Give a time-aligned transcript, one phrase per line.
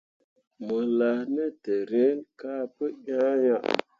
[0.65, 2.09] Mo laa ne tǝrîi
[2.39, 3.61] ka te ŋaa ah.